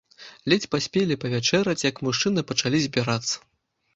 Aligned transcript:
Ледзь 0.51 0.63
паспелі 0.75 1.17
павячэраць, 1.25 1.85
як 1.89 2.01
мужчыны 2.07 2.45
пачалі 2.53 2.77
збірацца. 2.87 3.35